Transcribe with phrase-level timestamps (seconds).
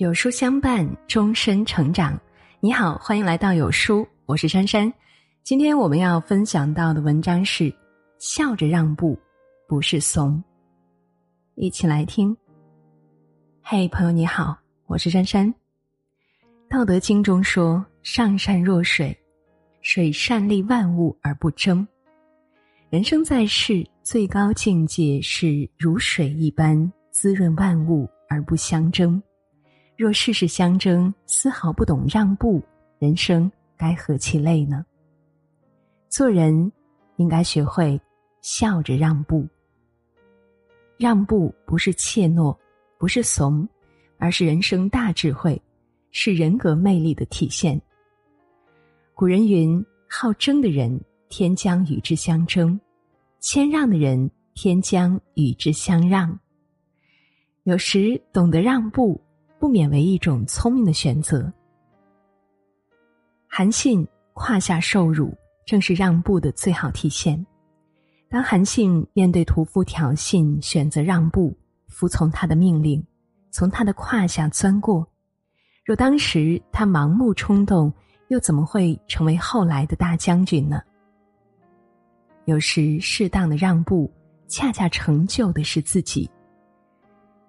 [0.00, 2.18] 有书相伴，终身成长。
[2.58, 4.90] 你好，欢迎来到有书，我是珊珊。
[5.42, 7.70] 今天我们要分享到的文章是：
[8.18, 9.14] 笑着让步，
[9.68, 10.42] 不是怂。
[11.54, 12.34] 一起来听。
[13.60, 15.54] 嘿，朋友你好，我是珊珊。
[16.66, 19.14] 道德经中说：“上善若水，
[19.82, 21.86] 水善利万物而不争。”
[22.88, 29.22] 人生在世，最高境界是如水一般滋润万物而不相争。
[30.00, 32.62] 若事事相争，丝毫不懂让步，
[32.98, 34.82] 人生该何其累呢？
[36.08, 36.72] 做人
[37.16, 38.00] 应该学会
[38.40, 39.46] 笑着让步。
[40.96, 42.56] 让步不是怯懦，
[42.96, 43.68] 不是怂，
[44.16, 45.60] 而是人生大智慧，
[46.12, 47.78] 是人格魅力的体现。
[49.12, 50.98] 古人云：“好争的人，
[51.28, 52.74] 天将与之相争；
[53.40, 56.40] 谦让的人，天将与之相让。”
[57.64, 59.20] 有时懂得让步。
[59.60, 61.52] 不免为一种聪明的选择。
[63.46, 67.44] 韩信胯下受辱，正是让步的最好体现。
[68.30, 71.54] 当韩信面对屠夫挑衅，选择让步，
[71.88, 73.04] 服从他的命令，
[73.50, 75.06] 从他的胯下钻过，
[75.84, 77.92] 若当时他盲目冲动，
[78.28, 80.80] 又怎么会成为后来的大将军呢？
[82.46, 84.10] 有时适当的让步，
[84.48, 86.30] 恰恰成就的是自己。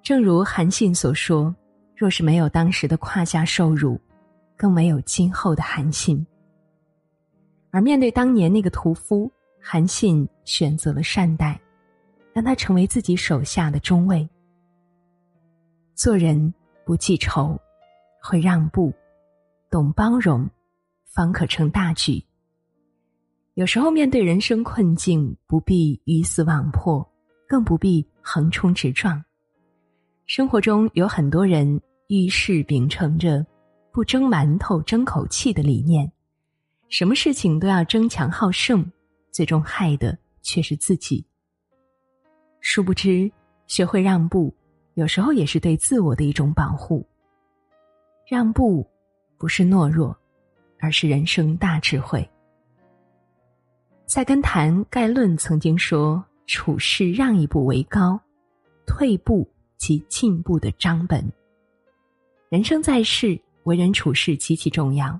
[0.03, 1.55] 正如韩信所说。
[2.01, 4.01] 若是没有当时的胯下受辱，
[4.57, 6.25] 更没有今后的韩信。
[7.69, 11.61] 而面对当年那个屠夫，韩信选择了善待，
[12.33, 14.27] 让他成为自己手下的中尉。
[15.93, 16.51] 做人
[16.87, 17.55] 不记仇，
[18.19, 18.91] 会让步，
[19.69, 20.49] 懂包容，
[21.05, 22.19] 方可成大局。
[23.53, 27.07] 有时候面对人生困境，不必鱼死网破，
[27.47, 29.23] 更不必横冲直撞。
[30.25, 31.79] 生活中有很多人。
[32.11, 33.45] 遇事秉承着
[33.89, 36.11] 不争馒头争口气的理念，
[36.89, 38.85] 什么事情都要争强好胜，
[39.31, 41.25] 最终害的却是自己。
[42.59, 43.31] 殊不知，
[43.65, 44.53] 学会让步，
[44.95, 47.07] 有时候也是对自我的一种保护。
[48.27, 48.85] 让步
[49.37, 50.13] 不是懦弱，
[50.81, 52.29] 而是人生大智慧。
[54.05, 58.19] 在跟谈概论曾经说：“处事让一步为高，
[58.85, 61.25] 退步即进步的章本。”
[62.51, 65.17] 人生在世，为人处事极其重要，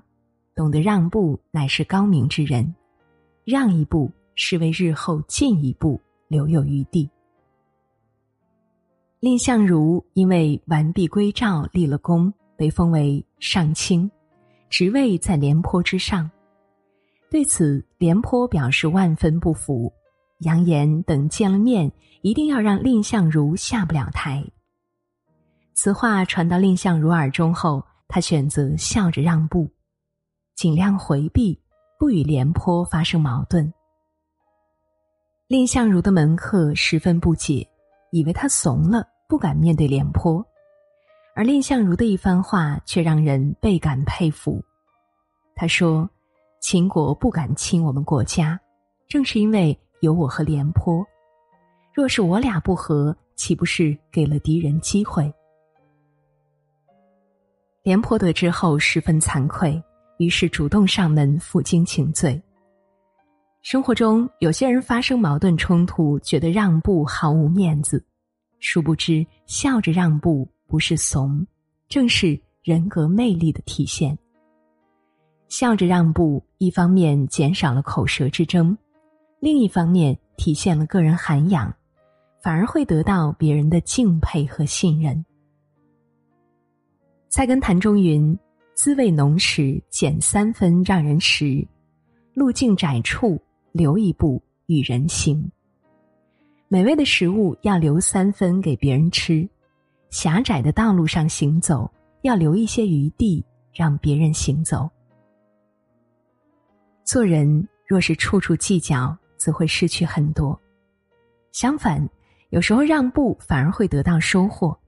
[0.54, 2.74] 懂得让步乃是高明之人。
[3.42, 5.98] 让一步是为日后进一步
[6.28, 7.08] 留有余地。
[9.20, 14.10] 蔺相如因为完璧归赵立了功，被封为上卿，
[14.68, 16.30] 职位在廉颇之上。
[17.30, 19.90] 对此，廉颇表示万分不服，
[20.40, 24.44] 扬言等见了面，一定要让蔺相如下不了台。
[25.84, 29.68] 此话传到蔺相如耳中后，他选择笑着让步，
[30.54, 31.60] 尽量回避，
[31.98, 33.74] 不与廉颇发生矛盾。
[35.48, 37.68] 蔺相如的门客十分不解，
[38.12, 40.40] 以为他怂了，不敢面对廉颇。
[41.34, 44.62] 而蔺相如的一番话却让人倍感佩服。
[45.56, 46.08] 他说
[46.62, 48.56] ：“秦国不敢侵我们国家，
[49.08, 51.04] 正是因为有我和廉颇。
[51.92, 55.28] 若是我俩不和，岂不是给了敌人机会？”
[57.82, 59.82] 廉颇得知后十分惭愧，
[60.18, 62.40] 于是主动上门负荆请罪。
[63.60, 68.04] 生活中有些人发生矛盾冲突，觉得让步毫无面子，
[68.60, 71.44] 殊不知笑着让步不是怂，
[71.88, 74.16] 正是人格魅力的体现。
[75.48, 78.78] 笑着让步，一方面减少了口舌之争，
[79.40, 81.74] 另一方面体现了个人涵养，
[82.40, 85.24] 反而会得到别人的敬佩和信任。
[87.32, 88.38] 菜根谭中云
[88.76, 91.66] ：“滋味浓时减三分让人食，
[92.34, 93.40] 路径窄处
[93.72, 95.50] 留一步与人行。
[96.68, 99.48] 美味的食物要留三分给别人吃，
[100.10, 101.90] 狭窄的道路上行走
[102.20, 103.42] 要留一些余地
[103.72, 104.86] 让别人行走。
[107.02, 110.54] 做人若是处处计较，则会失去很多；
[111.50, 112.06] 相反，
[112.50, 114.78] 有时候让步反而会得到收获。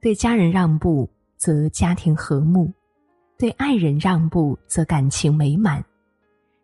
[0.00, 1.08] 对家人让步。”
[1.42, 2.72] 则家庭和睦，
[3.36, 5.84] 对爱人让步则感情美满，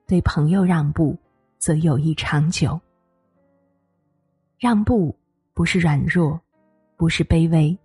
[0.07, 1.19] 对朋友让步
[1.59, 2.81] 则友谊长久。
[4.57, 5.13] 让步
[5.53, 6.41] 不是软弱，
[6.97, 7.77] 不是卑微，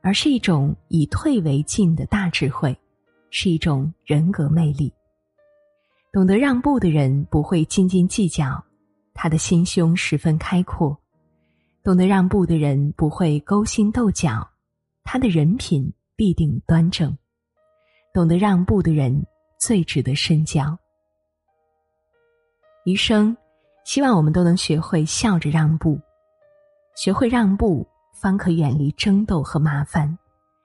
[0.00, 2.76] 而是一种以退为进的大智慧，
[3.30, 4.92] 是一种人格魅力。
[6.12, 8.60] 懂得让步的人不会斤斤计较，
[9.14, 10.92] 他的心胸十分开阔；
[11.84, 14.44] 懂得让步的人不会勾心斗角，
[15.04, 15.88] 他的人品。
[16.16, 17.16] 必定端正。
[18.12, 19.24] 懂得让步的人，
[19.58, 20.78] 最值得深交。
[22.84, 23.36] 余生，
[23.84, 25.98] 希望我们都能学会笑着让步，
[26.96, 30.18] 学会让步，方可远离争斗和麻烦，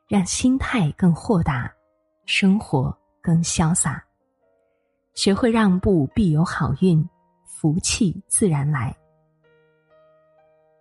[0.08, 1.72] 让心态更豁达，
[2.26, 4.04] 生活更潇洒。
[5.14, 7.08] 学会让步，必有好运，
[7.46, 8.96] 福气自然来。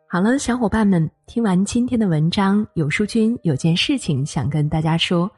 [0.09, 5.29] 好了，小伙伴们，听完今天的文章，有书君有件事情想跟大家说。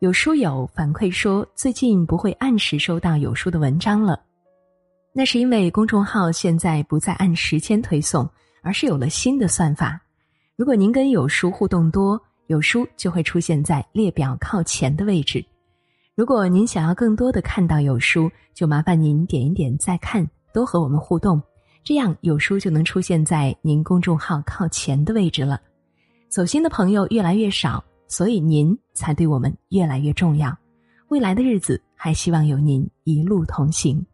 [0.00, 4.20] 有书友反馈说，最近不会按时收到有书的文章了。
[5.12, 8.28] 那是因为公众号现在不再按时间推送，
[8.60, 10.00] 而是有了新的算法。
[10.56, 15.44] 如果您跟有书互动多，有书就会出现在列表靠前的位置。
[16.16, 21.40] 如果您想要更多的看到有书，就麻烦您点一点再看，多和我们互动，
[21.88, 25.58] 这样有书就能出现在您公众号靠前的位置了。
[26.28, 27.82] 走心的朋友越来越少。
[28.08, 30.54] 所以您才对我们越来越重要，
[31.08, 34.04] 未来的日子还希望有您一路同行。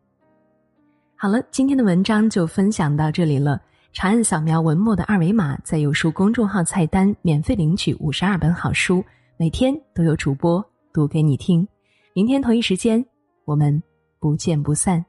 [1.16, 3.60] 好了，今天的文章就分享到这里了。
[3.92, 9.04] 长按扫描文末的二维码，在有书公众号菜单免费领取五十二本好书，
[9.36, 11.66] 每天都有主播读给你听。
[12.14, 13.04] 明天同一时间，
[13.44, 13.82] 我们
[14.20, 15.04] 不见不散。